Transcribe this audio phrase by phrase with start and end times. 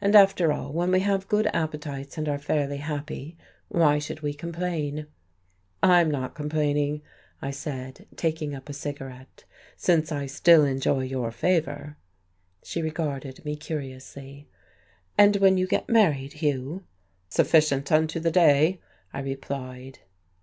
[0.00, 3.36] And after all, when we have good appetites and are fairly happy,
[3.68, 5.04] why should we complain?"
[5.82, 7.02] "I'm not complaining,"
[7.42, 9.44] I said, taking up a cigarette,
[9.76, 11.98] "since I still enjoy your favour."
[12.62, 14.48] She regarded me curiously.
[15.18, 16.84] "And when you get married, Hugh?"
[17.28, 18.80] "Sufficient unto the day,"
[19.12, 19.98] I replied.